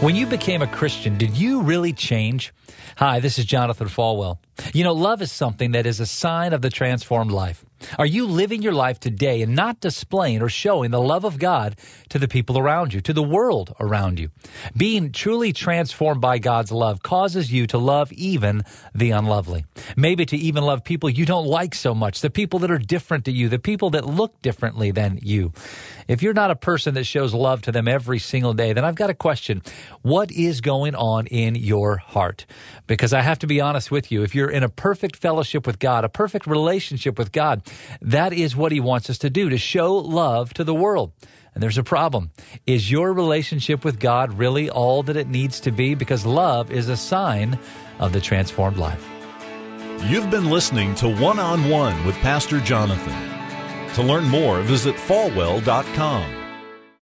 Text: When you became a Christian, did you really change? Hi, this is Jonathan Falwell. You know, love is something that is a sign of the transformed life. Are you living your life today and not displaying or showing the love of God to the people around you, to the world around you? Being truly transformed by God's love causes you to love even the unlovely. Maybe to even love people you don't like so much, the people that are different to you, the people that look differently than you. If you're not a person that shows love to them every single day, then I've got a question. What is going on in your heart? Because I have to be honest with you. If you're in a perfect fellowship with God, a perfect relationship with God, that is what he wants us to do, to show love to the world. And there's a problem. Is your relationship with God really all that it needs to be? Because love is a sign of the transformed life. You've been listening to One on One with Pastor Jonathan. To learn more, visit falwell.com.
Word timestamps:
When 0.00 0.16
you 0.16 0.24
became 0.24 0.62
a 0.62 0.66
Christian, 0.66 1.18
did 1.18 1.36
you 1.36 1.60
really 1.60 1.92
change? 1.92 2.54
Hi, 2.96 3.20
this 3.20 3.38
is 3.38 3.44
Jonathan 3.44 3.86
Falwell. 3.86 4.38
You 4.72 4.82
know, 4.82 4.94
love 4.94 5.20
is 5.20 5.30
something 5.30 5.72
that 5.72 5.84
is 5.84 6.00
a 6.00 6.06
sign 6.06 6.54
of 6.54 6.62
the 6.62 6.70
transformed 6.70 7.30
life. 7.30 7.66
Are 7.98 8.06
you 8.06 8.26
living 8.26 8.62
your 8.62 8.72
life 8.72 9.00
today 9.00 9.40
and 9.40 9.54
not 9.54 9.80
displaying 9.80 10.42
or 10.42 10.48
showing 10.48 10.90
the 10.90 11.00
love 11.00 11.24
of 11.24 11.38
God 11.38 11.76
to 12.10 12.18
the 12.18 12.28
people 12.28 12.58
around 12.58 12.92
you, 12.92 13.00
to 13.00 13.12
the 13.12 13.22
world 13.22 13.74
around 13.80 14.18
you? 14.18 14.30
Being 14.76 15.12
truly 15.12 15.52
transformed 15.52 16.20
by 16.20 16.38
God's 16.38 16.72
love 16.72 17.02
causes 17.02 17.50
you 17.50 17.66
to 17.68 17.78
love 17.78 18.12
even 18.12 18.62
the 18.94 19.10
unlovely. 19.12 19.64
Maybe 19.96 20.26
to 20.26 20.36
even 20.36 20.62
love 20.62 20.84
people 20.84 21.08
you 21.08 21.24
don't 21.24 21.46
like 21.46 21.74
so 21.74 21.94
much, 21.94 22.20
the 22.20 22.30
people 22.30 22.58
that 22.60 22.70
are 22.70 22.78
different 22.78 23.24
to 23.26 23.32
you, 23.32 23.48
the 23.48 23.58
people 23.58 23.90
that 23.90 24.06
look 24.06 24.40
differently 24.42 24.90
than 24.90 25.18
you. 25.22 25.52
If 26.10 26.24
you're 26.24 26.34
not 26.34 26.50
a 26.50 26.56
person 26.56 26.94
that 26.94 27.04
shows 27.04 27.32
love 27.32 27.62
to 27.62 27.70
them 27.70 27.86
every 27.86 28.18
single 28.18 28.52
day, 28.52 28.72
then 28.72 28.84
I've 28.84 28.96
got 28.96 29.10
a 29.10 29.14
question. 29.14 29.62
What 30.02 30.32
is 30.32 30.60
going 30.60 30.96
on 30.96 31.28
in 31.28 31.54
your 31.54 31.98
heart? 31.98 32.46
Because 32.88 33.12
I 33.12 33.20
have 33.20 33.38
to 33.38 33.46
be 33.46 33.60
honest 33.60 33.92
with 33.92 34.10
you. 34.10 34.24
If 34.24 34.34
you're 34.34 34.50
in 34.50 34.64
a 34.64 34.68
perfect 34.68 35.14
fellowship 35.14 35.68
with 35.68 35.78
God, 35.78 36.04
a 36.04 36.08
perfect 36.08 36.48
relationship 36.48 37.16
with 37.16 37.30
God, 37.30 37.62
that 38.02 38.32
is 38.32 38.56
what 38.56 38.72
he 38.72 38.80
wants 38.80 39.08
us 39.08 39.18
to 39.18 39.30
do, 39.30 39.50
to 39.50 39.56
show 39.56 39.94
love 39.94 40.52
to 40.54 40.64
the 40.64 40.74
world. 40.74 41.12
And 41.54 41.62
there's 41.62 41.78
a 41.78 41.84
problem. 41.84 42.32
Is 42.66 42.90
your 42.90 43.12
relationship 43.12 43.84
with 43.84 44.00
God 44.00 44.36
really 44.36 44.68
all 44.68 45.04
that 45.04 45.16
it 45.16 45.28
needs 45.28 45.60
to 45.60 45.70
be? 45.70 45.94
Because 45.94 46.26
love 46.26 46.72
is 46.72 46.88
a 46.88 46.96
sign 46.96 47.56
of 48.00 48.12
the 48.12 48.20
transformed 48.20 48.78
life. 48.78 49.08
You've 50.06 50.28
been 50.28 50.50
listening 50.50 50.96
to 50.96 51.08
One 51.08 51.38
on 51.38 51.70
One 51.70 52.04
with 52.04 52.16
Pastor 52.16 52.58
Jonathan. 52.58 53.39
To 53.94 54.02
learn 54.02 54.24
more, 54.24 54.60
visit 54.62 54.94
falwell.com. 54.96 56.49